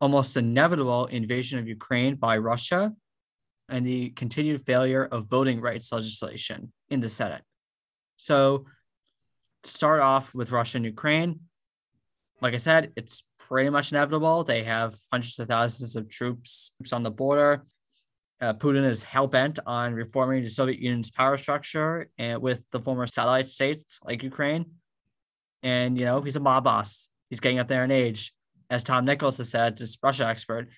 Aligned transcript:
almost 0.00 0.36
inevitable 0.36 1.06
invasion 1.06 1.58
of 1.58 1.68
Ukraine 1.68 2.16
by 2.16 2.36
Russia 2.38 2.92
and 3.68 3.86
the 3.86 4.10
continued 4.10 4.60
failure 4.62 5.04
of 5.04 5.26
voting 5.26 5.60
rights 5.60 5.92
legislation 5.92 6.72
in 6.90 7.00
the 7.00 7.08
Senate. 7.08 7.42
So, 8.16 8.66
to 9.62 9.70
start 9.70 10.00
off 10.00 10.34
with 10.34 10.50
Russia 10.50 10.76
and 10.76 10.84
Ukraine, 10.84 11.40
like 12.42 12.52
I 12.52 12.58
said, 12.58 12.92
it's 12.96 13.22
pretty 13.38 13.70
much 13.70 13.92
inevitable. 13.92 14.44
They 14.44 14.64
have 14.64 14.94
hundreds 15.10 15.38
of 15.38 15.48
thousands 15.48 15.96
of 15.96 16.08
troops 16.08 16.72
on 16.92 17.02
the 17.02 17.10
border. 17.10 17.64
Uh, 18.40 18.52
Putin 18.52 18.86
is 18.86 19.02
hell 19.02 19.26
bent 19.26 19.58
on 19.64 19.94
reforming 19.94 20.42
the 20.42 20.50
Soviet 20.50 20.78
Union's 20.78 21.10
power 21.10 21.38
structure 21.38 22.10
and 22.18 22.42
with 22.42 22.68
the 22.72 22.80
former 22.80 23.06
satellite 23.06 23.46
states 23.46 23.98
like 24.04 24.22
Ukraine. 24.22 24.66
And, 25.62 25.98
you 25.98 26.04
know, 26.04 26.20
he's 26.20 26.36
a 26.36 26.40
mob 26.40 26.64
boss. 26.64 27.08
He's 27.30 27.40
getting 27.40 27.58
up 27.58 27.68
there 27.68 27.84
in 27.84 27.90
age. 27.90 28.34
As 28.70 28.84
Tom 28.84 29.04
Nichols 29.04 29.38
has 29.38 29.50
said, 29.50 29.76
this 29.76 29.98
Russia 30.02 30.26
expert, 30.26 30.68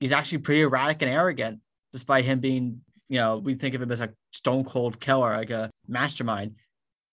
he's 0.00 0.12
actually 0.12 0.38
pretty 0.38 0.62
erratic 0.62 1.02
and 1.02 1.10
arrogant, 1.10 1.60
despite 1.92 2.24
him 2.24 2.40
being, 2.40 2.80
you 3.08 3.18
know, 3.18 3.38
we 3.38 3.54
think 3.54 3.74
of 3.74 3.82
him 3.82 3.92
as 3.92 4.00
a 4.00 4.10
stone 4.32 4.64
cold 4.64 5.00
killer, 5.00 5.36
like 5.36 5.50
a 5.50 5.70
mastermind. 5.86 6.56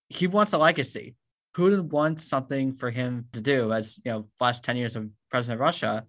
He 0.09 0.27
wants 0.27 0.53
a 0.53 0.57
legacy. 0.57 1.15
Putin 1.55 1.83
wants 1.89 2.23
something 2.23 2.73
for 2.73 2.89
him 2.89 3.27
to 3.33 3.41
do 3.41 3.73
as 3.73 3.99
you 4.05 4.11
know 4.11 4.27
last 4.39 4.63
10 4.63 4.77
years 4.77 4.95
of 4.95 5.11
president 5.29 5.55
of 5.55 5.61
Russia. 5.61 6.05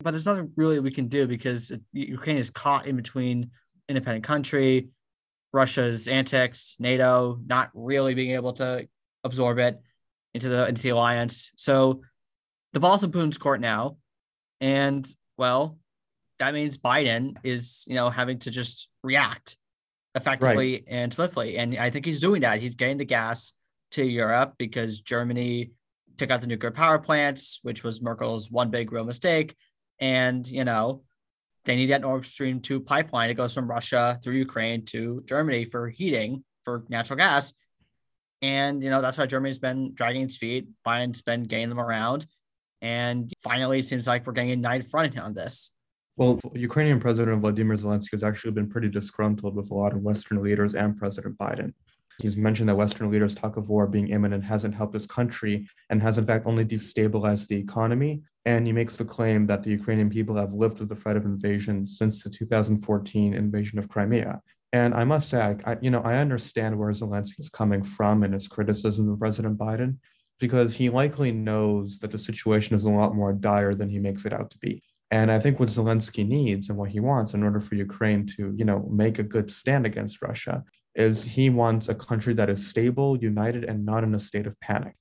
But 0.00 0.12
there's 0.12 0.26
nothing 0.26 0.52
really 0.56 0.80
we 0.80 0.90
can 0.90 1.08
do 1.08 1.26
because 1.26 1.72
Ukraine 1.92 2.36
is 2.36 2.50
caught 2.50 2.86
in 2.86 2.96
between 2.96 3.50
independent 3.88 4.24
country, 4.24 4.88
Russia's 5.52 6.08
antics, 6.08 6.76
NATO 6.78 7.40
not 7.46 7.70
really 7.74 8.14
being 8.14 8.32
able 8.32 8.52
to 8.54 8.88
absorb 9.24 9.58
it 9.58 9.80
into 10.34 10.48
the 10.48 10.66
into 10.66 10.82
the 10.82 10.90
alliance. 10.90 11.52
So 11.56 12.02
the 12.72 12.80
ball's 12.80 13.04
in 13.04 13.12
Putin's 13.12 13.38
court 13.38 13.60
now. 13.60 13.96
And 14.60 15.06
well, 15.36 15.78
that 16.38 16.54
means 16.54 16.78
Biden 16.78 17.36
is, 17.42 17.84
you 17.86 17.94
know, 17.94 18.10
having 18.10 18.38
to 18.40 18.50
just 18.50 18.88
react 19.02 19.56
effectively 20.14 20.72
right. 20.72 20.84
and 20.88 21.12
swiftly. 21.12 21.58
And 21.58 21.76
I 21.76 21.90
think 21.90 22.04
he's 22.04 22.20
doing 22.20 22.42
that. 22.42 22.60
He's 22.60 22.74
getting 22.74 22.98
the 22.98 23.04
gas 23.04 23.52
to 23.92 24.04
Europe 24.04 24.54
because 24.58 25.00
Germany 25.00 25.72
took 26.16 26.30
out 26.30 26.40
the 26.40 26.46
nuclear 26.46 26.70
power 26.70 26.98
plants, 26.98 27.60
which 27.62 27.84
was 27.84 28.02
Merkel's 28.02 28.50
one 28.50 28.70
big 28.70 28.92
real 28.92 29.04
mistake. 29.04 29.54
And, 30.00 30.46
you 30.46 30.64
know, 30.64 31.02
they 31.64 31.76
need 31.76 31.90
that 31.90 32.00
Nord 32.00 32.26
Stream 32.26 32.60
2 32.60 32.80
pipeline. 32.80 33.30
It 33.30 33.34
goes 33.34 33.54
from 33.54 33.68
Russia 33.68 34.18
through 34.22 34.34
Ukraine 34.34 34.84
to 34.86 35.22
Germany 35.26 35.64
for 35.64 35.88
heating 35.88 36.44
for 36.64 36.84
natural 36.88 37.16
gas. 37.16 37.52
And, 38.40 38.82
you 38.82 38.90
know, 38.90 39.02
that's 39.02 39.18
why 39.18 39.26
Germany's 39.26 39.58
been 39.58 39.94
dragging 39.94 40.22
its 40.22 40.36
feet. 40.36 40.68
Biden's 40.86 41.22
been 41.22 41.44
getting 41.44 41.68
them 41.68 41.80
around. 41.80 42.26
And 42.82 43.32
finally, 43.42 43.80
it 43.80 43.86
seems 43.86 44.06
like 44.06 44.26
we're 44.26 44.32
getting 44.32 44.50
a 44.50 44.54
united 44.54 44.88
front 44.90 45.18
on 45.18 45.34
this. 45.34 45.70
Well, 46.16 46.40
Ukrainian 46.54 46.98
President 46.98 47.40
Vladimir 47.40 47.76
Zelensky 47.76 48.12
has 48.12 48.24
actually 48.24 48.50
been 48.50 48.68
pretty 48.68 48.88
disgruntled 48.88 49.54
with 49.54 49.70
a 49.70 49.74
lot 49.74 49.92
of 49.92 50.02
Western 50.02 50.42
leaders 50.42 50.74
and 50.74 50.96
President 50.96 51.38
Biden. 51.38 51.72
He's 52.20 52.36
mentioned 52.36 52.68
that 52.68 52.74
Western 52.74 53.10
leaders 53.12 53.36
talk 53.36 53.56
of 53.56 53.68
war 53.68 53.86
being 53.86 54.08
imminent 54.08 54.42
hasn't 54.42 54.74
helped 54.74 54.94
his 54.94 55.06
country 55.06 55.68
and 55.90 56.02
has 56.02 56.18
in 56.18 56.26
fact 56.26 56.46
only 56.46 56.64
destabilized 56.64 57.46
the 57.46 57.56
economy. 57.56 58.22
And 58.44 58.66
he 58.66 58.72
makes 58.72 58.96
the 58.96 59.04
claim 59.04 59.46
that 59.46 59.62
the 59.62 59.70
Ukrainian 59.70 60.10
people 60.10 60.34
have 60.34 60.52
lived 60.52 60.80
with 60.80 60.88
the 60.88 60.96
threat 60.96 61.16
of 61.16 61.24
invasion 61.24 61.86
since 61.86 62.24
the 62.24 62.30
2014 62.30 63.34
invasion 63.34 63.78
of 63.78 63.88
Crimea. 63.88 64.42
And 64.72 64.94
I 64.94 65.04
must 65.04 65.28
say, 65.28 65.56
I, 65.64 65.76
you 65.80 65.90
know, 65.90 66.02
I 66.02 66.16
understand 66.16 66.76
where 66.76 66.90
Zelensky 66.90 67.38
is 67.38 67.48
coming 67.48 67.82
from 67.82 68.24
in 68.24 68.32
his 68.32 68.48
criticism 68.48 69.08
of 69.08 69.20
President 69.20 69.56
Biden, 69.56 69.98
because 70.38 70.74
he 70.74 70.88
likely 70.88 71.32
knows 71.32 71.98
that 72.00 72.10
the 72.10 72.18
situation 72.18 72.76
is 72.76 72.84
a 72.84 72.90
lot 72.90 73.14
more 73.14 73.32
dire 73.32 73.74
than 73.74 73.90
he 73.90 73.98
makes 73.98 74.24
it 74.24 74.32
out 74.32 74.50
to 74.50 74.58
be. 74.58 74.82
And 75.10 75.30
I 75.30 75.40
think 75.40 75.58
what 75.58 75.70
Zelensky 75.70 76.26
needs 76.26 76.68
and 76.68 76.76
what 76.76 76.90
he 76.90 77.00
wants 77.00 77.34
in 77.34 77.42
order 77.42 77.60
for 77.60 77.74
Ukraine 77.74 78.26
to, 78.36 78.52
you 78.54 78.64
know, 78.64 78.88
make 78.90 79.18
a 79.18 79.22
good 79.22 79.50
stand 79.50 79.86
against 79.86 80.20
Russia 80.20 80.64
is 80.94 81.22
he 81.22 81.48
wants 81.48 81.88
a 81.88 81.94
country 81.94 82.34
that 82.34 82.50
is 82.50 82.66
stable, 82.66 83.16
united, 83.16 83.64
and 83.64 83.86
not 83.86 84.04
in 84.04 84.14
a 84.14 84.20
state 84.20 84.46
of 84.46 84.58
panic, 84.60 84.94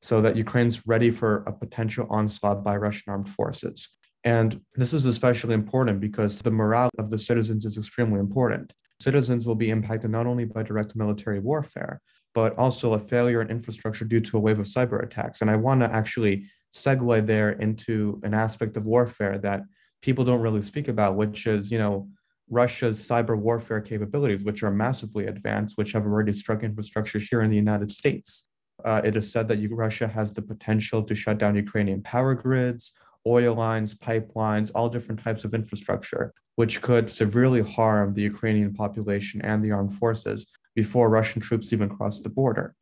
so 0.00 0.20
that 0.20 0.36
Ukraine's 0.36 0.86
ready 0.86 1.10
for 1.10 1.42
a 1.46 1.52
potential 1.52 2.06
onslaught 2.10 2.62
by 2.62 2.76
Russian 2.76 3.10
armed 3.10 3.28
forces. 3.28 3.88
And 4.24 4.60
this 4.76 4.92
is 4.92 5.04
especially 5.04 5.54
important 5.54 6.00
because 6.00 6.40
the 6.40 6.50
morale 6.50 6.90
of 6.98 7.10
the 7.10 7.18
citizens 7.18 7.64
is 7.64 7.76
extremely 7.76 8.20
important. 8.20 8.72
Citizens 9.00 9.46
will 9.46 9.56
be 9.56 9.70
impacted 9.70 10.10
not 10.10 10.26
only 10.26 10.44
by 10.44 10.62
direct 10.62 10.94
military 10.94 11.40
warfare, 11.40 12.00
but 12.34 12.56
also 12.58 12.94
a 12.94 12.98
failure 12.98 13.42
in 13.42 13.48
infrastructure 13.48 14.04
due 14.04 14.20
to 14.20 14.36
a 14.36 14.40
wave 14.40 14.58
of 14.58 14.66
cyber 14.66 15.02
attacks. 15.02 15.40
And 15.40 15.50
I 15.50 15.56
want 15.56 15.80
to 15.80 15.92
actually 15.92 16.46
segue 16.74 17.26
there 17.26 17.50
into 17.50 18.20
an 18.22 18.34
aspect 18.34 18.76
of 18.76 18.84
warfare 18.86 19.38
that 19.38 19.62
people 20.00 20.24
don't 20.24 20.40
really 20.40 20.62
speak 20.62 20.88
about, 20.88 21.16
which 21.16 21.46
is, 21.46 21.70
you 21.70 21.78
know, 21.78 22.08
Russia's 22.50 23.06
cyber 23.06 23.38
warfare 23.38 23.80
capabilities, 23.80 24.42
which 24.42 24.62
are 24.62 24.70
massively 24.70 25.26
advanced, 25.26 25.78
which 25.78 25.92
have 25.92 26.04
already 26.04 26.32
struck 26.32 26.62
infrastructure 26.62 27.18
here 27.18 27.42
in 27.42 27.50
the 27.50 27.56
United 27.56 27.90
States. 27.90 28.48
Uh, 28.84 29.00
it 29.04 29.16
is 29.16 29.30
said 29.30 29.48
that 29.48 29.66
Russia 29.70 30.08
has 30.08 30.32
the 30.32 30.42
potential 30.42 31.02
to 31.02 31.14
shut 31.14 31.38
down 31.38 31.54
Ukrainian 31.54 32.02
power 32.02 32.34
grids, 32.34 32.92
oil 33.26 33.54
lines, 33.54 33.94
pipelines, 33.94 34.70
all 34.74 34.88
different 34.88 35.22
types 35.22 35.44
of 35.44 35.54
infrastructure, 35.54 36.32
which 36.56 36.82
could 36.82 37.10
severely 37.10 37.62
harm 37.62 38.12
the 38.12 38.22
Ukrainian 38.22 38.74
population 38.74 39.40
and 39.42 39.62
the 39.62 39.70
armed 39.70 39.94
forces 39.94 40.46
before 40.74 41.10
Russian 41.10 41.40
troops 41.40 41.72
even 41.72 41.88
cross 41.88 42.20
the 42.20 42.30
border. 42.30 42.74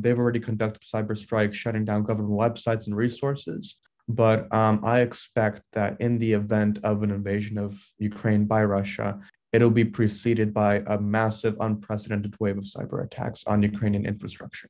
They've 0.00 0.18
already 0.18 0.40
conducted 0.40 0.82
cyber 0.82 1.16
strikes, 1.16 1.56
shutting 1.56 1.84
down 1.84 2.04
government 2.04 2.38
websites 2.38 2.86
and 2.86 2.96
resources. 2.96 3.76
But 4.08 4.52
um, 4.52 4.80
I 4.84 5.00
expect 5.00 5.62
that 5.72 6.00
in 6.00 6.18
the 6.18 6.32
event 6.32 6.78
of 6.82 7.02
an 7.02 7.10
invasion 7.10 7.58
of 7.58 7.80
Ukraine 7.98 8.46
by 8.46 8.64
Russia, 8.64 9.20
it'll 9.52 9.70
be 9.70 9.84
preceded 9.84 10.52
by 10.52 10.82
a 10.86 10.98
massive, 10.98 11.56
unprecedented 11.60 12.34
wave 12.40 12.58
of 12.58 12.64
cyber 12.64 13.04
attacks 13.04 13.44
on 13.46 13.62
Ukrainian 13.62 14.06
infrastructure. 14.06 14.68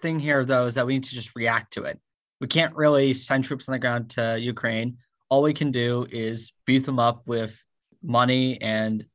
Thing 0.00 0.20
here, 0.20 0.44
though, 0.44 0.66
is 0.66 0.74
that 0.74 0.86
we 0.86 0.94
need 0.94 1.04
to 1.04 1.14
just 1.14 1.34
react 1.34 1.72
to 1.74 1.84
it. 1.84 1.98
We 2.40 2.46
can't 2.46 2.74
really 2.74 3.14
send 3.14 3.44
troops 3.44 3.68
on 3.68 3.72
the 3.72 3.78
ground 3.78 4.10
to 4.10 4.38
Ukraine. 4.38 4.98
All 5.28 5.42
we 5.42 5.54
can 5.54 5.70
do 5.70 6.06
is 6.10 6.52
beat 6.66 6.84
them 6.84 6.98
up 6.98 7.26
with 7.26 7.64
money 8.02 8.60
and 8.60 9.06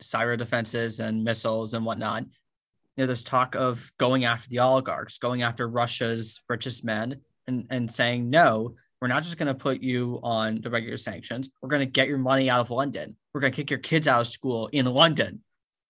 cyber 0.00 0.38
defenses 0.38 1.00
and 1.00 1.24
missiles 1.24 1.74
and 1.74 1.84
whatnot. 1.84 2.22
You 2.22 3.02
know, 3.02 3.06
there's 3.06 3.22
talk 3.22 3.54
of 3.54 3.92
going 3.98 4.24
after 4.24 4.48
the 4.48 4.60
oligarchs, 4.60 5.18
going 5.18 5.42
after 5.42 5.68
Russia's 5.68 6.40
richest 6.48 6.84
men, 6.84 7.20
and, 7.46 7.66
and 7.70 7.90
saying, 7.90 8.30
no, 8.30 8.74
we're 9.00 9.08
not 9.08 9.22
just 9.22 9.36
going 9.36 9.48
to 9.48 9.54
put 9.54 9.80
you 9.80 10.20
on 10.22 10.60
the 10.62 10.70
regular 10.70 10.96
sanctions. 10.96 11.50
We're 11.60 11.68
going 11.68 11.80
to 11.80 11.86
get 11.86 12.08
your 12.08 12.18
money 12.18 12.48
out 12.48 12.60
of 12.60 12.70
London. 12.70 13.16
We're 13.32 13.40
going 13.40 13.52
to 13.52 13.56
kick 13.56 13.70
your 13.70 13.80
kids 13.80 14.08
out 14.08 14.22
of 14.22 14.26
school 14.28 14.68
in 14.68 14.86
London. 14.86 15.42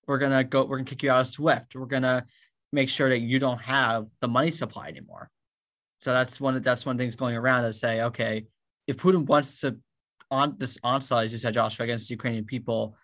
We're 0.06 0.18
going 0.18 0.32
to 0.32 0.44
go, 0.44 0.62
we're 0.64 0.76
going 0.76 0.86
to 0.86 0.90
kick 0.90 1.02
you 1.02 1.10
out 1.10 1.20
of 1.20 1.26
Swift. 1.28 1.76
We're 1.76 1.86
going 1.86 2.02
to 2.02 2.24
make 2.72 2.88
sure 2.88 3.08
that 3.08 3.20
you 3.20 3.38
don't 3.38 3.60
have 3.60 4.06
the 4.20 4.28
money 4.28 4.50
supply 4.50 4.88
anymore. 4.88 5.30
So 6.00 6.12
that's 6.12 6.40
one, 6.40 6.60
that's 6.60 6.84
one 6.84 6.98
thing's 6.98 7.16
going 7.16 7.36
around 7.36 7.62
to 7.62 7.72
say, 7.72 8.02
okay, 8.02 8.46
if 8.86 8.96
Putin 8.96 9.26
wants 9.26 9.60
to 9.60 9.76
on 10.30 10.56
this 10.58 10.78
onslaught, 10.82 11.26
as 11.26 11.32
you 11.32 11.38
said, 11.38 11.54
Joshua, 11.54 11.84
against 11.84 12.08
the 12.08 12.14
Ukrainian 12.14 12.44
people, 12.44 12.96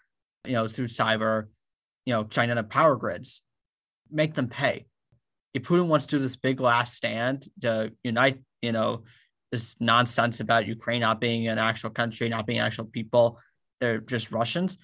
you 0.47 0.53
know, 0.53 0.69
through 0.69 0.87
cyber, 0.87 1.47
you 2.07 2.15
know, 2.15 2.25
China 2.25 2.63
power 2.63 2.97
grids, 2.97 3.43
make 4.11 4.35
them 4.35 4.49
pay. 4.49 4.87
If 5.55 5.63
Putin 5.63 5.89
wants 5.89 6.07
to 6.07 6.17
do 6.17 6.23
this 6.23 6.37
big 6.37 6.61
last 6.61 6.95
stand 6.95 7.49
to 7.63 7.93
unite, 8.03 8.41
you 8.63 8.73
know, 8.73 9.05
this 9.51 9.77
nonsense 9.81 10.41
about 10.41 10.67
Ukraine 10.67 11.01
not 11.01 11.21
being 11.21 11.49
an 11.49 11.59
actual 11.59 11.91
country, 11.91 12.29
not 12.29 12.47
being 12.47 12.61
actual 12.61 12.85
people, 12.85 13.39
they're 13.81 13.99
just 13.99 14.31
Russians, 14.31 14.79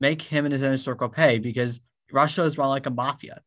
make 0.00 0.22
him 0.22 0.44
and 0.44 0.52
his 0.52 0.62
inner 0.62 0.76
circle 0.76 1.08
pay 1.08 1.38
because 1.38 1.80
Russia 2.12 2.42
is 2.42 2.58
run 2.58 2.68
like 2.68 2.86
a 2.86 2.90
mafia. 2.90 3.40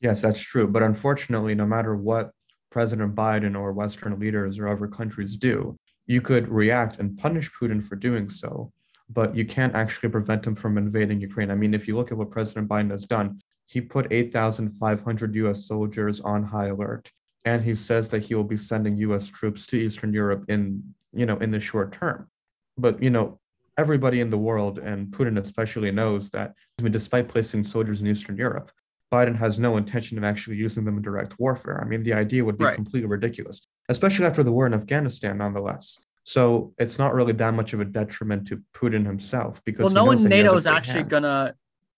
Yes, 0.00 0.22
that's 0.22 0.40
true. 0.40 0.66
But 0.66 0.82
unfortunately, 0.82 1.54
no 1.54 1.66
matter 1.66 1.94
what 1.94 2.30
President 2.70 3.14
Biden 3.14 3.58
or 3.58 3.72
Western 3.72 4.18
leaders 4.18 4.58
or 4.58 4.68
other 4.68 4.86
countries 4.88 5.36
do, 5.36 5.76
you 6.06 6.20
could 6.20 6.48
react 6.48 6.98
and 6.98 7.18
punish 7.18 7.50
Putin 7.52 7.82
for 7.82 7.96
doing 7.96 8.28
so 8.28 8.72
but 9.12 9.34
you 9.36 9.44
can't 9.44 9.74
actually 9.74 10.08
prevent 10.08 10.46
him 10.46 10.54
from 10.54 10.78
invading 10.78 11.20
Ukraine. 11.20 11.50
I 11.50 11.56
mean, 11.56 11.74
if 11.74 11.88
you 11.88 11.96
look 11.96 12.12
at 12.12 12.18
what 12.18 12.30
President 12.30 12.68
Biden 12.68 12.90
has 12.90 13.06
done, 13.06 13.40
he 13.66 13.80
put 13.80 14.12
8,500 14.12 15.34
US 15.36 15.66
soldiers 15.66 16.20
on 16.20 16.44
high 16.44 16.66
alert. 16.68 17.10
And 17.44 17.64
he 17.64 17.74
says 17.74 18.08
that 18.10 18.24
he 18.24 18.34
will 18.34 18.44
be 18.44 18.56
sending 18.56 18.98
US 18.98 19.28
troops 19.28 19.66
to 19.66 19.76
Eastern 19.76 20.12
Europe 20.12 20.44
in, 20.48 20.94
you 21.12 21.26
know, 21.26 21.36
in 21.38 21.50
the 21.50 21.60
short 21.60 21.92
term. 21.92 22.28
But, 22.76 23.02
you 23.02 23.10
know, 23.10 23.40
everybody 23.78 24.20
in 24.20 24.30
the 24.30 24.38
world, 24.38 24.78
and 24.78 25.08
Putin 25.08 25.38
especially, 25.38 25.90
knows 25.90 26.30
that 26.30 26.54
I 26.78 26.82
mean, 26.82 26.92
despite 26.92 27.28
placing 27.28 27.64
soldiers 27.64 28.00
in 28.00 28.06
Eastern 28.06 28.36
Europe, 28.36 28.70
Biden 29.12 29.36
has 29.36 29.58
no 29.58 29.76
intention 29.76 30.18
of 30.18 30.24
actually 30.24 30.56
using 30.56 30.84
them 30.84 30.96
in 30.96 31.02
direct 31.02 31.38
warfare. 31.40 31.80
I 31.82 31.86
mean, 31.86 32.02
the 32.04 32.12
idea 32.12 32.44
would 32.44 32.58
be 32.58 32.66
Right. 32.66 32.74
completely 32.76 33.08
ridiculous, 33.08 33.66
especially 33.88 34.26
after 34.26 34.42
the 34.44 34.52
war 34.52 34.66
in 34.66 34.74
Afghanistan, 34.74 35.38
nonetheless. 35.38 35.98
So 36.30 36.72
it's 36.78 36.96
not 36.96 37.12
really 37.12 37.32
that 37.32 37.54
much 37.54 37.72
of 37.72 37.80
a 37.80 37.84
detriment 37.84 38.46
to 38.46 38.62
Putin 38.72 39.04
himself 39.04 39.60
because 39.64 39.86
Well, 39.86 39.92
no 39.92 40.04
one 40.04 40.22
NATO 40.22 40.54
is 40.54 40.68
actually 40.68 41.00
hand. 41.00 41.10
gonna. 41.10 41.54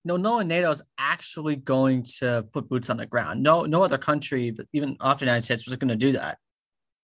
No, 0.06 0.16
no 0.16 0.32
one 0.36 0.48
NATO 0.48 0.70
is 0.70 0.80
actually 0.96 1.56
going 1.56 2.02
to 2.20 2.46
put 2.50 2.66
boots 2.66 2.88
on 2.88 2.96
the 2.96 3.04
ground. 3.04 3.42
No, 3.42 3.64
no 3.64 3.82
other 3.82 3.98
country, 3.98 4.50
but 4.50 4.64
even 4.72 4.96
after 5.02 5.26
the 5.26 5.30
United 5.30 5.44
States, 5.44 5.66
was 5.66 5.76
going 5.76 5.90
to 5.90 5.96
do 5.96 6.12
that. 6.12 6.38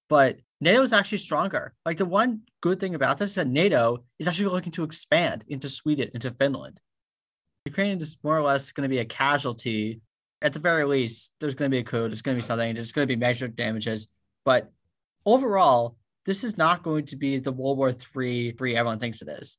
But 0.09 0.39
NATO 0.63 0.81
is 0.81 0.95
actually 0.95 1.19
stronger. 1.19 1.75
Like 1.85 1.99
the 1.99 2.07
one 2.07 2.45
good 2.63 2.81
thing 2.81 2.95
about 2.95 3.19
this 3.19 3.29
is 3.29 3.35
that 3.35 3.47
NATO 3.47 4.05
is 4.19 4.27
actually 4.27 4.49
looking 4.49 4.73
to 4.73 4.83
expand 4.83 5.45
into 5.49 5.69
Sweden, 5.69 6.09
into 6.15 6.31
Finland. 6.31 6.81
Ukraine 7.67 7.99
is 7.99 8.17
more 8.25 8.39
or 8.39 8.43
less 8.43 8.73
going 8.73 8.89
to 8.89 8.95
be 8.97 9.01
a 9.01 9.05
casualty. 9.05 10.01
At 10.41 10.55
the 10.55 10.61
very 10.61 10.87
least, 10.87 11.35
there's 11.41 11.55
going 11.55 11.71
to 11.71 11.75
be 11.75 11.81
a 11.81 11.85
coup. 11.85 12.09
There's 12.09 12.23
going 12.23 12.37
to 12.39 12.43
be 12.43 12.47
something. 12.47 12.75
There's 12.75 12.93
going 12.93 13.07
to 13.07 13.15
be 13.15 13.21
measured 13.21 13.55
damages. 13.55 14.09
But 14.47 14.73
overall, 15.27 15.99
this 16.29 16.45
is 16.45 16.59
not 16.59 16.83
going 16.83 17.07
to 17.07 17.17
be 17.17 17.39
the 17.39 17.51
World 17.51 17.79
War 17.79 17.89
III 17.89 18.53
three 18.53 18.77
everyone 18.77 18.99
thinks 18.99 19.23
it 19.23 19.29
is. 19.29 19.57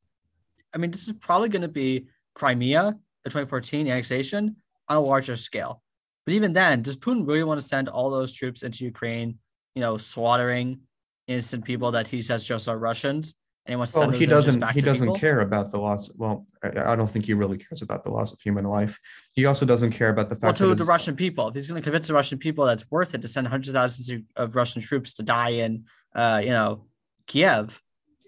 I 0.71 0.77
mean, 0.77 0.91
this 0.91 1.07
is 1.07 1.13
probably 1.13 1.49
going 1.49 1.63
to 1.63 1.67
be 1.67 2.05
Crimea, 2.35 2.95
the 3.23 3.29
2014 3.31 3.87
annexation, 3.87 4.55
on 4.87 4.97
a 4.97 4.99
larger 4.99 5.35
scale. 5.35 5.81
But 6.27 6.35
even 6.35 6.53
then, 6.53 6.83
does 6.83 6.95
Putin 6.95 7.27
really 7.27 7.43
want 7.43 7.59
to 7.59 7.65
send 7.65 7.89
all 7.89 8.11
those 8.11 8.33
troops 8.33 8.61
into 8.61 8.85
Ukraine, 8.85 9.39
you 9.73 9.81
know, 9.81 9.97
slaughtering 9.97 10.81
innocent 11.27 11.65
people 11.65 11.89
that 11.93 12.05
he 12.05 12.21
says 12.21 12.45
just 12.45 12.69
are 12.69 12.77
Russians? 12.77 13.33
And 13.65 13.73
he 13.73 13.75
wants 13.75 13.93
to 13.93 13.99
Well, 13.99 14.09
he 14.09 14.25
doesn't. 14.25 14.67
He 14.71 14.81
doesn't 14.81 15.07
people? 15.07 15.19
care 15.19 15.41
about 15.41 15.69
the 15.69 15.79
loss. 15.79 16.09
Well, 16.15 16.47
I, 16.63 16.93
I 16.93 16.95
don't 16.95 17.09
think 17.09 17.25
he 17.25 17.33
really 17.33 17.57
cares 17.57 17.81
about 17.81 18.03
the 18.03 18.09
loss 18.09 18.31
of 18.31 18.41
human 18.41 18.65
life. 18.65 18.99
He 19.33 19.45
also 19.45 19.65
doesn't 19.65 19.91
care 19.91 20.09
about 20.09 20.29
the 20.29 20.35
fact. 20.35 20.43
Well, 20.43 20.53
to 20.53 20.67
that 20.67 20.75
the 20.75 20.85
Russian 20.85 21.15
people, 21.15 21.47
if 21.49 21.55
he's 21.55 21.67
going 21.67 21.81
to 21.81 21.83
convince 21.83 22.07
the 22.07 22.13
Russian 22.13 22.37
people 22.39 22.65
that 22.65 22.73
it's 22.73 22.89
worth 22.89 23.13
it 23.13 23.21
to 23.21 23.27
send 23.27 23.47
hundreds 23.47 23.69
of 23.69 23.75
thousands 23.75 24.23
of- 24.35 24.55
Russian 24.55 24.81
troops 24.81 25.13
to 25.15 25.23
die 25.23 25.49
in, 25.49 25.85
uh, 26.15 26.41
you 26.43 26.49
know, 26.49 26.85
Kiev, 27.27 27.81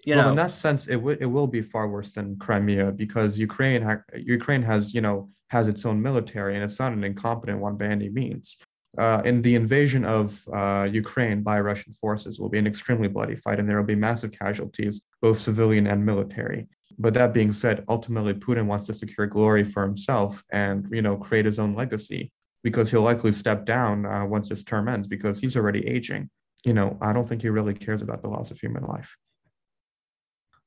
you 0.04 0.14
well, 0.14 0.24
know, 0.24 0.30
in 0.30 0.36
that 0.36 0.52
sense, 0.52 0.88
it 0.88 0.96
would 0.96 1.20
it 1.20 1.26
will 1.26 1.46
be 1.46 1.62
far 1.62 1.88
worse 1.88 2.12
than 2.12 2.36
Crimea 2.36 2.92
because 2.92 3.38
Ukraine 3.38 3.82
ha- 3.82 4.02
Ukraine 4.16 4.62
has 4.62 4.94
you 4.94 5.00
know 5.00 5.30
has 5.48 5.68
its 5.68 5.84
own 5.84 6.00
military 6.00 6.54
and 6.54 6.64
it's 6.64 6.78
not 6.78 6.92
an 6.92 7.04
incompetent 7.04 7.58
one 7.60 7.76
by 7.76 7.86
any 7.86 8.08
means. 8.08 8.58
Uh, 8.98 9.22
and 9.24 9.42
the 9.42 9.54
invasion 9.54 10.04
of 10.04 10.42
uh, 10.52 10.86
Ukraine 10.90 11.42
by 11.42 11.60
Russian 11.60 11.92
forces 11.94 12.38
will 12.38 12.50
be 12.50 12.58
an 12.58 12.66
extremely 12.66 13.08
bloody 13.08 13.36
fight, 13.36 13.58
and 13.58 13.68
there 13.68 13.78
will 13.78 13.86
be 13.86 13.94
massive 13.94 14.32
casualties, 14.32 15.00
both 15.20 15.40
civilian 15.40 15.86
and 15.86 16.04
military. 16.04 16.66
But 16.98 17.14
that 17.14 17.32
being 17.32 17.52
said, 17.52 17.84
ultimately 17.88 18.34
Putin 18.34 18.66
wants 18.66 18.86
to 18.86 18.94
secure 18.94 19.26
glory 19.26 19.64
for 19.64 19.82
himself 19.82 20.44
and 20.52 20.86
you 20.90 21.02
know 21.02 21.16
create 21.16 21.46
his 21.46 21.58
own 21.58 21.74
legacy 21.74 22.30
because 22.62 22.90
he'll 22.90 23.02
likely 23.02 23.32
step 23.32 23.64
down 23.64 24.06
uh, 24.06 24.24
once 24.24 24.48
his 24.48 24.62
term 24.62 24.88
ends 24.88 25.08
because 25.08 25.38
he's 25.38 25.56
already 25.56 25.86
aging. 25.86 26.30
You 26.64 26.74
know, 26.74 26.96
I 27.00 27.12
don't 27.12 27.28
think 27.28 27.42
he 27.42 27.48
really 27.48 27.74
cares 27.74 28.02
about 28.02 28.22
the 28.22 28.28
loss 28.28 28.50
of 28.50 28.60
human 28.60 28.84
life. 28.84 29.16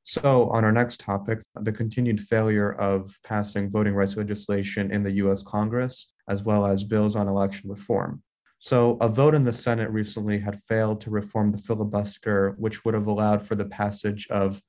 So, 0.07 0.49
on 0.49 0.63
our 0.63 0.71
next 0.71 0.99
topic, 0.99 1.41
the 1.59 1.71
continued 1.71 2.21
failure 2.21 2.73
of 2.73 3.17
passing 3.23 3.71
voting 3.71 3.95
rights 3.95 4.15
legislation 4.15 4.91
in 4.91 5.01
the 5.01 5.13
US 5.13 5.41
Congress, 5.41 6.13
as 6.29 6.43
well 6.43 6.63
as 6.63 6.83
bills 6.83 7.15
on 7.15 7.27
election 7.27 7.71
reform. 7.71 8.21
So, 8.59 8.97
a 9.01 9.09
vote 9.09 9.33
in 9.33 9.45
the 9.45 9.51
Senate 9.51 9.89
recently 9.89 10.37
had 10.37 10.61
failed 10.67 11.01
to 11.01 11.09
reform 11.09 11.51
the 11.51 11.57
filibuster, 11.57 12.53
which 12.59 12.85
would 12.85 12.93
have 12.93 13.07
allowed 13.07 13.41
for 13.41 13.55
the 13.55 13.65
passage 13.65 14.27
of 14.29 14.61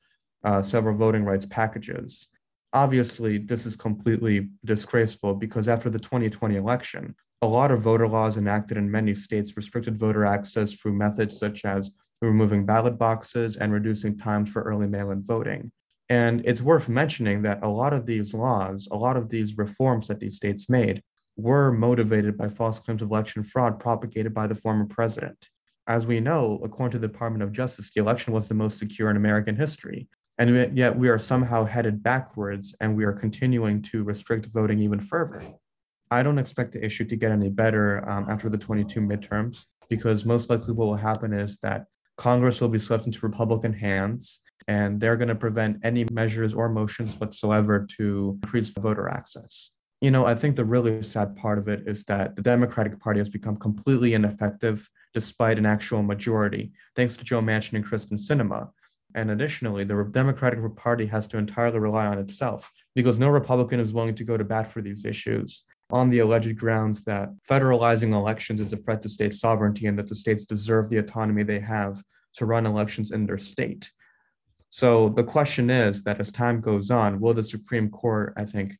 uh, 0.43 0.63
several 0.63 0.97
voting 0.97 1.23
rights 1.23 1.45
packages. 1.45 2.29
Obviously, 2.73 3.37
this 3.37 3.67
is 3.67 3.77
completely 3.77 4.49
disgraceful 4.65 5.35
because 5.35 5.69
after 5.69 5.91
the 5.91 5.99
2020 5.99 6.57
election, 6.57 7.15
a 7.43 7.47
lot 7.47 7.71
of 7.71 7.83
voter 7.83 8.09
laws 8.09 8.39
enacted 8.39 8.79
in 8.79 8.91
many 8.91 9.15
states 9.15 9.55
restricted 9.55 9.99
voter 9.99 10.25
access 10.25 10.73
through 10.73 10.95
methods 10.95 11.39
such 11.39 11.67
as 11.67 11.91
removing 12.23 12.67
ballot 12.67 12.99
boxes 12.99 13.57
and 13.57 13.73
reducing 13.73 14.17
times 14.17 14.51
for 14.51 14.63
early 14.63 14.87
mail 14.87 15.11
in 15.11 15.23
voting. 15.23 15.71
And 16.09 16.43
it's 16.45 16.63
worth 16.63 16.89
mentioning 16.89 17.43
that 17.43 17.65
a 17.65 17.69
lot 17.69 17.93
of 17.93 18.07
these 18.07 18.33
laws, 18.33 18.89
a 18.91 18.97
lot 18.97 19.17
of 19.17 19.29
these 19.29 19.59
reforms 19.59 20.07
that 20.09 20.21
these 20.21 20.37
states 20.37 20.69
made, 20.69 21.03
were 21.37 21.73
motivated 21.73 22.37
by 22.39 22.49
false 22.49 22.79
claims 22.79 23.03
of 23.03 23.11
election 23.11 23.43
fraud 23.43 23.79
propagated 23.79 24.33
by 24.33 24.47
the 24.47 24.55
former 24.55 24.87
president. 24.87 25.51
As 25.89 26.07
we 26.07 26.21
know, 26.21 26.61
according 26.65 26.93
to 26.93 26.99
the 26.99 27.09
Department 27.09 27.43
of 27.43 27.53
Justice, 27.53 27.91
the 27.91 28.01
election 28.01 28.33
was 28.33 28.49
the 28.49 28.55
most 28.55 28.79
secure 28.79 29.11
in 29.11 29.17
American 29.17 29.57
history. 29.57 30.09
And 30.39 30.77
yet 30.77 30.97
we 30.97 31.09
are 31.09 31.19
somehow 31.19 31.65
headed 31.65 32.03
backwards 32.03 32.75
and 32.81 32.97
we 32.97 33.05
are 33.05 33.13
continuing 33.13 33.81
to 33.83 34.05
restrict 34.05 34.47
voting 34.47 34.79
even 34.81 35.01
further. 35.01 35.43
I 36.11 36.23
don't 36.23 36.39
expect 36.39 36.73
the 36.73 36.85
issue 36.85 37.05
to 37.05 37.17
get 37.17 37.33
any 37.33 37.49
better 37.49 38.09
um, 38.09 38.27
after 38.29 38.49
the 38.49 38.59
22 38.59 39.01
midterms 39.01 39.67
because 39.89 40.25
most 40.25 40.51
likely 40.51 40.73
what 40.75 40.87
will 40.87 40.97
happen 40.97 41.33
is 41.33 41.59
that 41.59 41.87
Congress 42.17 42.61
will 42.61 42.69
be 42.69 42.79
swept 42.79 43.07
into 43.07 43.21
Republican 43.21 43.73
hands, 43.73 44.41
and 44.69 45.01
they're 45.01 45.17
going 45.17 45.29
to 45.29 45.35
prevent 45.35 45.79
any 45.85 46.07
measures 46.11 46.55
or 46.55 46.69
motions 46.69 47.15
whatsoever 47.21 47.87
to 47.99 48.39
increase 48.43 48.71
voter 48.71 49.09
access. 49.09 49.73
You 50.01 50.11
know, 50.11 50.27
I 50.27 50.35
think 50.35 50.57
the 50.57 50.65
really 50.65 51.03
sad 51.03 51.37
part 51.37 51.59
of 51.59 51.69
it 51.69 51.87
is 51.87 52.05
that 52.05 52.37
the 52.37 52.43
Democratic 52.43 53.01
Party 53.01 53.21
has 53.21 53.31
become 53.31 53.57
completely 53.57 54.15
ineffective 54.15 54.89
despite 55.15 55.59
an 55.59 55.67
actual 55.67 56.03
majority, 56.03 56.73
thanks 56.95 57.17
to 57.17 57.25
Joe 57.25 57.41
Manchin 57.41 57.75
and 57.75 57.87
Kyrsten 57.87 58.19
Sinema. 58.19 58.71
And 59.15 59.31
additionally, 59.31 59.85
the 59.85 60.05
Democratic 60.11 60.61
Party 60.77 61.07
has 61.07 61.27
to 61.29 61.39
entirely 61.39 61.79
rely 61.79 62.07
on 62.07 62.19
itself 62.19 62.71
because 62.95 63.19
no 63.19 63.31
Republican 63.31 63.81
is 63.81 63.95
willing 63.95 64.15
to 64.17 64.25
go 64.25 64.37
to 64.37 64.45
bat 64.45 64.71
for 64.71 64.83
these 64.83 65.07
issues 65.07 65.65
on 65.91 66.11
the 66.11 66.19
alleged 66.19 66.57
grounds 66.59 67.03
that 67.05 67.31
federalizing 67.49 68.13
elections 68.13 68.61
is 68.61 68.73
a 68.73 68.77
threat 68.77 69.03
to 69.03 69.09
state 69.09 69.35
sovereignty 69.35 69.87
and 69.87 69.99
that 69.99 70.09
the 70.09 70.15
states 70.15 70.47
deserve 70.47 70.91
the 70.91 70.99
autonomy 70.99 71.43
they 71.43 71.61
have 71.61 72.03
to 72.35 72.47
run 72.47 72.67
elections 72.67 73.13
in 73.13 73.27
their 73.27 73.39
state. 73.39 73.91
So 74.69 75.09
the 75.09 75.25
question 75.25 75.71
is 75.71 76.03
that 76.03 76.21
as 76.21 76.31
time 76.31 76.61
goes 76.61 76.91
on, 76.91 77.21
will 77.21 77.35
the 77.35 77.45
Supreme 77.45 77.89
Court, 77.89 78.35
I 78.37 78.45
think, 78.45 78.77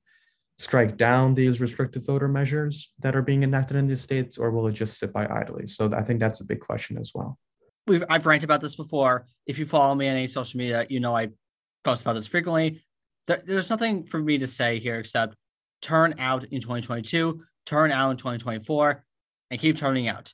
strike 0.59 0.97
down 0.97 1.35
these 1.35 1.61
restrictive 1.61 2.05
voter 2.05 2.29
measures 2.29 2.93
that 3.01 3.15
are 3.15 3.23
being 3.23 3.43
enacted 3.43 3.77
in 3.77 3.87
these 3.87 4.01
states, 4.01 4.37
or 4.39 4.51
will 4.51 4.67
it 4.67 4.73
just 4.73 4.99
sit 4.99 5.13
by 5.13 5.27
idly? 5.27 5.67
So 5.67 5.91
I 5.93 6.03
think 6.03 6.19
that's 6.19 6.41
a 6.41 6.45
big 6.45 6.61
question 6.61 6.99
as 6.99 7.13
well. 7.15 7.39
We've 7.87 8.05
I've 8.09 8.27
ranted 8.27 8.45
about 8.45 8.61
this 8.61 8.75
before. 8.75 9.27
If 9.47 9.59
you 9.59 9.67
follow 9.67 9.95
me 9.95 10.09
on 10.09 10.17
any 10.17 10.27
social 10.27 10.59
media, 10.59 10.87
you 10.89 10.99
know 10.99 11.17
I 11.17 11.29
post 11.85 12.03
about 12.03 12.15
this 12.15 12.27
frequently. 12.27 12.83
There, 13.27 13.43
there's 13.45 13.71
nothing 13.71 14.07
for 14.07 14.19
me 14.19 14.39
to 14.39 14.47
say 14.47 14.81
here 14.81 14.99
except 14.99 15.37
turn 15.83 16.15
out 16.19 16.45
in 16.45 16.61
2022, 16.61 17.43
turn 17.65 17.93
out 17.93 18.11
in 18.11 18.17
2024, 18.17 19.05
and 19.51 19.61
keep 19.61 19.77
turning 19.77 20.09
out. 20.09 20.33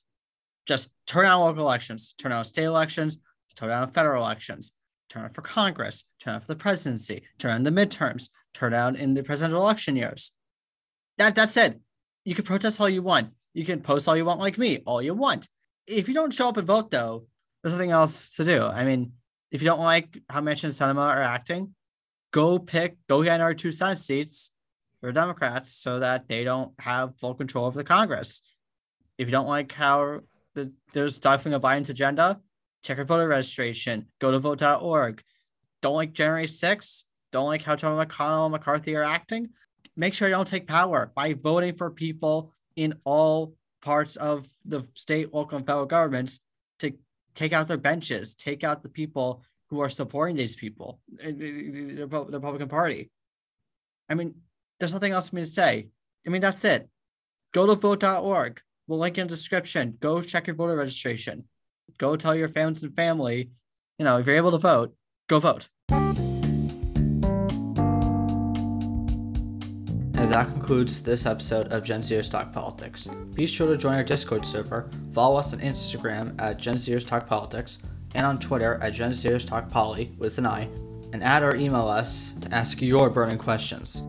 Just 0.67 0.91
turn 1.07 1.27
out 1.27 1.41
local 1.45 1.63
elections, 1.63 2.15
turn 2.17 2.33
out 2.33 2.47
state 2.47 2.65
elections, 2.65 3.19
turn 3.55 3.71
out 3.71 3.95
federal 3.95 4.25
elections, 4.25 4.73
turn 5.09 5.25
out 5.25 5.35
for 5.35 5.43
Congress, 5.43 6.05
turn 6.21 6.35
out 6.35 6.43
for 6.43 6.49
the 6.49 6.57
presidency, 6.57 7.23
turn 7.39 7.51
out 7.51 7.57
in 7.57 7.63
the 7.65 7.71
midterms, 7.71 8.31
turn 8.55 8.73
out 8.73 8.97
in 8.97 9.15
the 9.15 9.23
presidential 9.23 9.61
election 9.61 9.97
years. 9.97 10.33
That 11.19 11.35
that's 11.35 11.57
it. 11.57 11.81
You 12.25 12.35
can 12.35 12.45
protest 12.45 12.81
all 12.81 12.89
you 12.89 13.03
want. 13.03 13.31
You 13.53 13.65
can 13.65 13.81
post 13.81 14.09
all 14.09 14.17
you 14.17 14.25
want, 14.25 14.41
like 14.41 14.57
me, 14.57 14.79
all 14.87 15.03
you 15.03 15.15
want. 15.15 15.49
If 15.87 16.09
you 16.09 16.15
don't 16.15 16.33
show 16.33 16.49
up 16.49 16.57
and 16.57 16.67
vote, 16.67 16.91
though, 16.91 17.27
there's 17.63 17.73
nothing 17.73 17.91
else 17.91 18.37
to 18.37 18.45
do. 18.45 18.63
I 18.63 18.85
mean, 18.85 19.13
if 19.51 19.61
you 19.61 19.67
don't 19.67 19.81
like 19.81 20.19
how 20.29 20.41
Manchin 20.41 20.65
and 20.65 20.73
Sinema 20.73 21.01
are 21.01 21.21
acting, 21.21 21.75
go 22.33 22.59
pick, 22.59 22.97
go 23.09 23.23
get 23.23 23.41
our 23.41 23.53
two 23.53 23.73
Senate 23.73 23.99
seats 23.99 24.51
for 25.03 25.13
Democrats 25.13 25.75
so 25.75 25.99
that 25.99 26.29
they 26.29 26.45
don't 26.45 26.73
have 26.79 27.17
full 27.17 27.35
control 27.35 27.67
of 27.67 27.75
the 27.75 27.83
Congress. 27.83 28.41
If 29.19 29.27
you 29.27 29.33
don't 29.33 29.49
like 29.49 29.73
how 29.73 30.21
the, 30.55 30.73
there's 30.93 31.17
stifling 31.17 31.55
of 31.55 31.63
Biden's 31.63 31.91
agenda, 31.91 32.41
check 32.85 32.99
your 32.99 33.05
voter 33.05 33.27
registration, 33.27 34.07
go 34.21 34.31
to 34.31 34.39
vote.org. 34.39 35.23
Don't 35.83 35.97
like 35.97 36.13
January 36.13 36.47
6th, 36.47 37.05
don't 37.33 37.47
like 37.47 37.63
how 37.63 37.75
Trump 37.75 37.99
McConnell 37.99 38.47
and 38.47 38.53
McCarthy 38.53 38.95
are 38.95 39.03
acting, 39.03 39.51
make 39.97 40.15
sure 40.15 40.29
you 40.29 40.35
don't 40.35 40.47
take 40.47 40.69
power 40.69 41.11
by 41.17 41.35
voting 41.35 41.75
for 41.75 41.91
people 41.91 42.53
in 42.77 42.95
all 43.05 43.55
parts 43.83 44.15
of 44.15 44.47
the 44.65 44.87
state, 44.95 45.35
local, 45.35 45.59
and 45.59 45.67
federal 45.67 45.87
governments 45.87 46.39
to 46.79 46.93
take 47.35 47.53
out 47.53 47.67
their 47.67 47.77
benches, 47.77 48.37
take 48.37 48.63
out 48.63 48.85
the 48.85 48.89
people 48.89 49.43
who 49.69 49.81
are 49.81 49.89
supporting 49.89 50.37
these 50.37 50.55
people, 50.55 51.01
eh, 51.21 51.33
the 51.33 52.07
Republican 52.07 52.69
Party. 52.69 53.11
I 54.09 54.15
mean, 54.15 54.35
there's 54.83 54.93
nothing 54.93 55.13
else 55.13 55.29
for 55.29 55.37
me 55.37 55.43
to 55.43 55.49
say. 55.49 55.87
I 56.27 56.31
mean, 56.31 56.41
that's 56.41 56.65
it. 56.65 56.89
Go 57.55 57.67
to 57.67 57.77
vote.org. 57.77 58.61
We'll 58.89 58.99
link 58.99 59.17
in 59.17 59.29
the 59.29 59.31
description. 59.31 59.97
Go 60.01 60.21
check 60.21 60.49
your 60.49 60.57
voter 60.57 60.75
registration. 60.75 61.45
Go 61.99 62.17
tell 62.17 62.35
your 62.35 62.49
friends 62.49 62.83
and 62.83 62.93
family, 62.97 63.51
you 64.01 64.05
know, 64.05 64.19
if 64.19 64.27
you're 64.27 64.35
able 64.35 64.51
to 64.51 64.59
vote, 64.59 64.93
go 65.29 65.39
vote. 65.39 65.69
And 65.89 66.19
that 70.33 70.49
concludes 70.49 71.01
this 71.01 71.27
episode 71.27 71.73
of 71.73 71.85
Gen 71.85 72.01
Zers 72.01 72.29
Talk 72.29 72.53
Politics. 72.53 73.07
Be 73.35 73.47
sure 73.47 73.69
to 73.69 73.77
join 73.77 73.95
our 73.95 74.03
Discord 74.03 74.45
server, 74.45 74.91
follow 75.13 75.37
us 75.37 75.55
on 75.55 75.61
Instagram 75.61 76.35
at 76.41 76.59
Gen 76.59 76.75
Zers 76.75 77.07
Talk 77.07 77.29
Politics, 77.29 77.79
and 78.17 78.27
on 78.27 78.41
Twitter 78.41 78.81
at 78.83 78.95
Gen 78.95 79.13
Zers 79.13 79.47
Talk 79.47 79.71
Poly 79.71 80.13
with 80.19 80.39
an 80.39 80.47
I. 80.47 80.63
and 81.13 81.23
add 81.23 81.45
or 81.45 81.55
email 81.55 81.87
us 81.87 82.33
to 82.41 82.53
ask 82.53 82.83
your 82.83 83.11
burning 83.11 83.39
questions. 83.39 84.03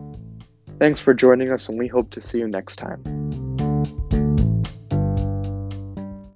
Thanks 0.78 1.00
for 1.00 1.14
joining 1.14 1.50
us, 1.50 1.68
and 1.68 1.78
we 1.78 1.88
hope 1.88 2.10
to 2.10 2.20
see 2.20 2.38
you 2.38 2.48
next 2.48 2.76
time. 2.76 3.13